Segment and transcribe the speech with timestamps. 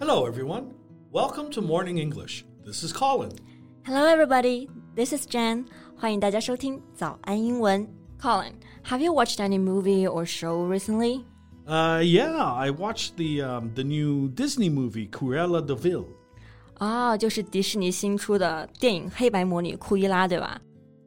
[0.00, 0.74] Hello, everyone.
[1.12, 2.44] Welcome to Morning English.
[2.64, 3.30] This is Colin.
[3.84, 4.68] Hello, everybody.
[4.94, 5.66] This is Jen.
[5.96, 7.88] 欢迎大家收听早安英文。
[8.20, 8.52] Colin,
[8.84, 11.24] have you watched any movie or show recently?
[11.66, 16.04] Uh, yeah, I watched the um, the new Disney movie Cruella de Vil.
[16.78, 20.60] 啊，就是迪士尼新出的电影《黑白魔女库伊拉》，对吧？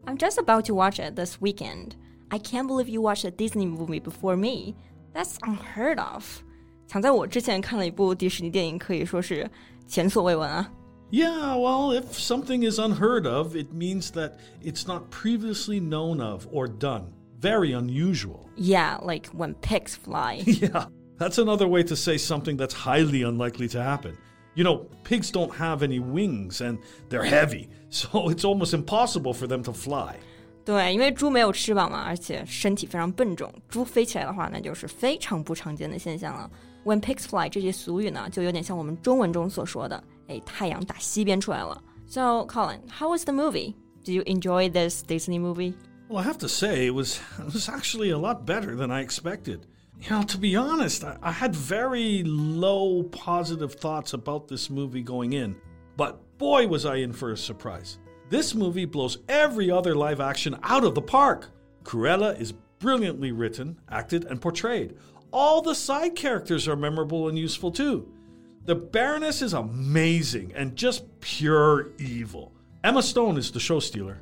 [0.05, 1.91] I'm just about to watch it this weekend.
[2.29, 4.75] I can't believe you watched a Disney movie before me.
[5.13, 6.42] That's unheard of.
[6.87, 9.49] 抢在我之前看了一部迪士尼电影，可以说是
[9.87, 10.71] 前所未闻啊。
[11.11, 14.33] Yeah, well, if something is unheard of, it means that
[14.63, 17.13] it's not previously known of or done.
[17.41, 18.49] Very unusual.
[18.55, 20.43] Yeah, like when pigs fly.
[20.45, 20.87] Yeah,
[21.17, 24.17] that's another way to say something that's highly unlikely to happen.
[24.55, 29.47] You know, pigs don't have any wings and they're heavy, so it's almost impossible for
[29.47, 30.17] them to fly.
[30.65, 36.49] 对，因为猪没有翅膀嘛，而且身体非常笨重，猪飞起来的话，那就是非常不常见的现象了。
[36.85, 41.81] When pigs fly 这句俗语呢，就有点像我们中文中所说的，哎，太阳打西边出来了。
[42.07, 43.73] So Colin, how was the movie?
[44.03, 45.73] Did you enjoy this Disney movie?
[46.07, 49.01] Well, I have to say, it was, it was actually a lot better than I
[49.01, 49.61] expected.
[50.01, 55.03] You know, to be honest, I, I had very low positive thoughts about this movie
[55.03, 55.55] going in,
[55.97, 57.99] but boy, was I in for a surprise.
[58.29, 61.49] This movie blows every other live action out of the park.
[61.83, 64.95] Cruella is brilliantly written, acted, and portrayed.
[65.31, 68.07] All the side characters are memorable and useful too.
[68.65, 72.51] The Baroness is amazing and just pure evil.
[72.83, 74.17] Emma Stone is the show stealer.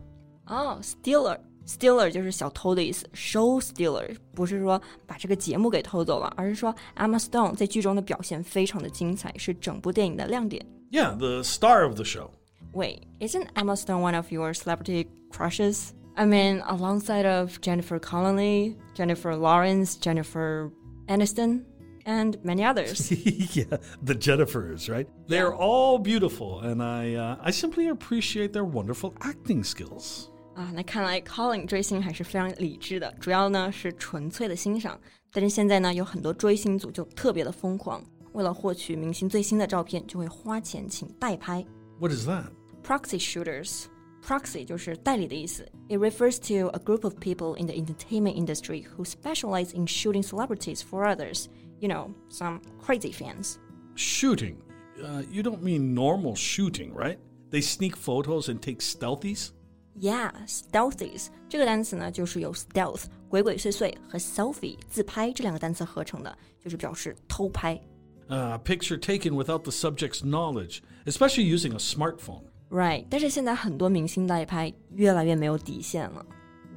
[0.47, 10.65] 哦、oh,，stealer。Stealer 就是小偷的意思，show stealer 不是说把这个节目给偷走了，而是说 Emma Stone 在剧中的表现非常的精彩，是整部电影的亮点。
[10.91, 12.29] Yeah, the star of the show.
[12.73, 15.93] Wait, isn't Emma Stone one of your celebrity crushes?
[16.15, 20.71] I mean, alongside of Jennifer Connelly, Jennifer Lawrence, Jennifer
[21.07, 21.63] Aniston,
[22.05, 23.11] and many others.
[23.55, 25.07] yeah, the Jennifers, right?
[25.27, 30.29] They're all beautiful, and I, uh, I simply appreciate their wonderful acting skills.
[30.55, 34.99] 啊，那看来 Colin 追星还是非常理智的，主要呢是纯粹的欣赏。
[35.31, 38.03] 但是现在呢，有很多追星族就特别的疯狂，
[38.33, 41.63] 为了获取明星最新的照片，就会花钱请代拍。
[41.99, 42.45] What is that?
[42.83, 43.85] Proxy shooters.
[44.25, 45.67] Proxy 就是代理的意思。
[45.87, 50.81] It refers to a group of people in the entertainment industry who specialize in shooting celebrities
[50.81, 51.47] for others.
[51.79, 53.57] You know, some crazy fans.
[53.95, 54.57] Shooting.
[55.01, 57.19] Uh, you don't mean normal shooting, right?
[57.51, 59.51] They sneak photos and take stealthies?
[59.99, 67.79] Yeah, stealthies 这个单词呢，就是由 stealth 鬼鬼祟祟和 selfie 自拍这两个单词合成的，就是表示偷拍。
[68.27, 72.43] Uh, a picture taken without the subject's knowledge, especially using a smartphone.
[72.71, 76.25] Right，但是现在很多明星代拍越来越没有底线了。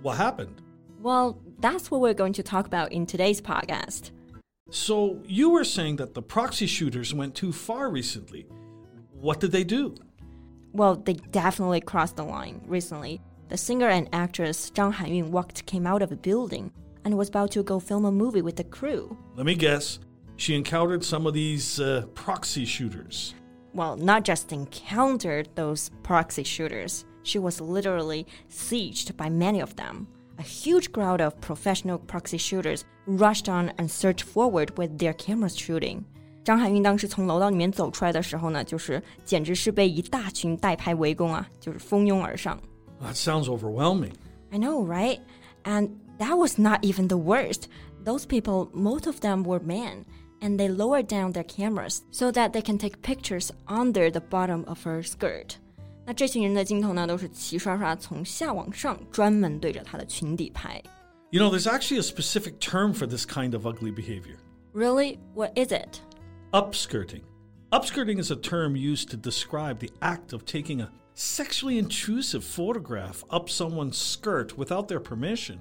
[0.03, 0.56] What happened?
[1.03, 4.10] Well, that's what we're going to talk about in today's podcast.
[4.70, 8.47] So, you were saying that the proxy shooters went too far recently.
[9.20, 9.94] What did they do?
[10.72, 13.20] Well, they definitely crossed the line recently.
[13.48, 16.70] The singer and actress Zhang Hanyun walked came out of a building
[17.04, 19.16] and was about to go film a movie with the crew.
[19.34, 19.98] Let me guess.
[20.36, 23.34] She encountered some of these uh, proxy shooters.
[23.75, 30.06] Well, not just encountered those proxy shooters, she was literally sieged by many of them.
[30.38, 35.56] A huge crowd of professional proxy shooters rushed on and surged forward with their cameras
[35.56, 36.04] shooting.
[36.42, 42.58] 张含韵当时从楼道里面走出来的时候呢，就是简直是被一大群代拍围攻啊，就是蜂拥而上。
[43.03, 44.12] That sounds overwhelming.
[44.50, 45.20] I know, right?
[45.64, 47.69] And that was not even the worst.
[48.04, 50.06] Those people, most of them were men,
[50.44, 54.64] and they lowered down their cameras so that they can take pictures under the bottom
[54.66, 55.56] of her skirt.
[56.06, 60.82] 那这群人的镜头呢，都是齐刷刷从下往上，专门对着她的裙底拍。
[61.31, 64.36] You know, there's actually a specific term for this kind of ugly behavior
[64.72, 65.19] Really?
[65.34, 66.00] What is it?
[66.53, 67.22] upskirting.
[67.70, 73.22] Upskirting is a term used to describe the act of taking a sexually intrusive photograph
[73.31, 75.60] up someone's skirt without their permission.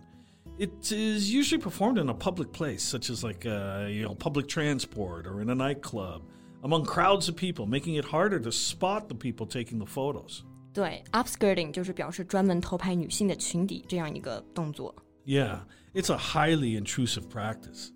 [0.59, 4.49] it is usually performed in a public place, such as like a, you know public
[4.49, 6.23] transport or in a nightclub,
[6.63, 10.45] among crowds of people, making it harder to spot the people taking the photos.
[10.73, 14.95] 对，upskirting 就是表示专门偷拍女性的裙底这样一个动作。
[15.25, 15.61] Yeah,
[15.95, 17.91] it's a highly intrusive practice.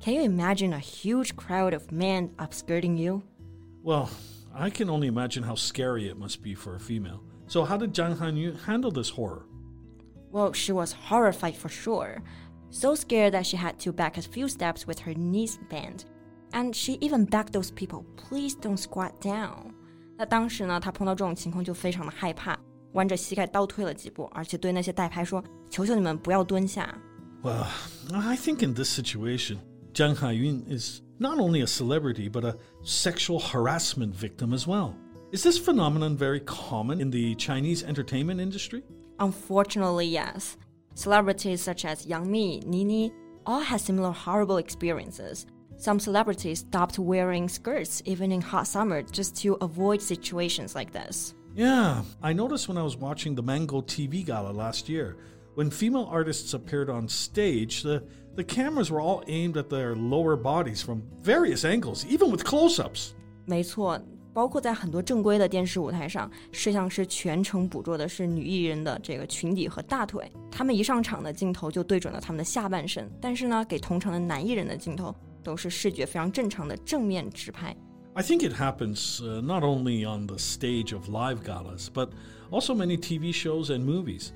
[0.00, 3.22] Can you imagine a huge crowd of men upskirting you?
[3.82, 4.08] Well,
[4.52, 7.20] I can only imagine how scary it must be for a female.
[7.46, 9.46] So how did Zhang Hanyun handle this horror?
[10.34, 12.20] Well, she was horrified for sure,
[12.68, 16.06] so scared that she had to back a few steps with her knees bent.
[16.52, 19.72] And she even begged those people, please don't squat down.
[20.18, 22.58] 那当时呢，她碰到这种情况就非常的害怕，
[22.94, 26.92] 弯着膝盖倒退了几步，而且对那些代拍说：“求求你们不要蹲下。”
[27.44, 27.66] Well,
[28.12, 29.58] I think in this situation,
[29.92, 34.94] Zhang Hanyun is not only a celebrity but a sexual harassment victim as well.
[35.30, 38.82] Is this phenomenon very common in the Chinese entertainment industry?
[39.18, 40.56] Unfortunately, yes.
[40.94, 43.12] Celebrities such as Yang Mi, Nini,
[43.46, 45.46] all had similar horrible experiences.
[45.76, 51.34] Some celebrities stopped wearing skirts even in hot summer just to avoid situations like this.
[51.54, 55.16] Yeah, I noticed when I was watching the Mango TV Gala last year.
[55.54, 58.02] When female artists appeared on stage, the,
[58.34, 62.80] the cameras were all aimed at their lower bodies from various angles, even with close
[62.80, 63.14] ups.
[63.46, 64.00] 没错，
[64.33, 70.31] 包括在很多正规的电视舞台上，摄像师全程捕捉的是女艺人的这个裙底和大腿。
[70.51, 75.13] 他们一上场的镜头就对准了他们的下半身，但是呢，给同场的男艺人的镜头
[75.43, 77.75] 都是视觉非常正常的正面直拍。
[78.13, 82.09] I think it happens uh, not only on the stage of live galas, but
[82.51, 84.31] also many TV shows and movies.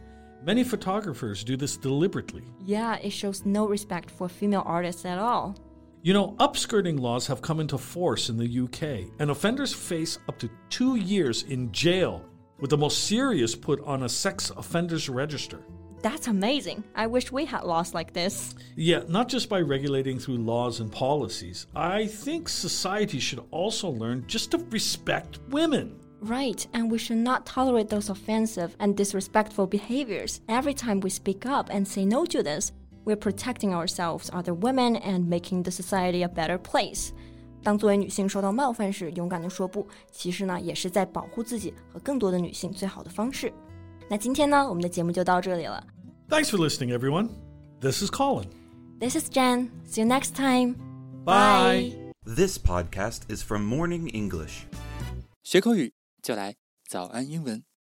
[0.45, 2.43] Many photographers do this deliberately.
[2.65, 5.55] Yeah, it shows no respect for female artists at all.
[6.00, 10.38] You know, upskirting laws have come into force in the UK, and offenders face up
[10.38, 12.24] to two years in jail,
[12.60, 15.58] with the most serious put on a sex offenders register.
[16.00, 16.84] That's amazing.
[16.94, 18.54] I wish we had laws like this.
[18.76, 21.66] Yeah, not just by regulating through laws and policies.
[21.74, 25.98] I think society should also learn just to respect women.
[26.20, 30.40] Right, and we should not tolerate those offensive and disrespectful behaviors.
[30.48, 32.70] Every time we speak up and say no to this,
[33.07, 37.09] we're protecting ourselves, other women, and making the society a better place.
[37.63, 43.51] 当作为女性受到冒犯时，勇敢的说不，其实呢，也是在保护自己和更多的女性最好的方式。
[44.09, 45.81] 那今天呢，我们的节目就到这里了。
[46.29, 47.29] Thanks for listening, everyone.
[47.79, 48.47] This is Colin.
[48.99, 49.69] This is Jen.
[49.85, 50.75] See you next time.
[51.25, 51.93] Bye.
[52.25, 54.65] This podcast is from Morning English.
[55.43, 56.55] 学口语就来
[56.87, 57.66] 早安英文。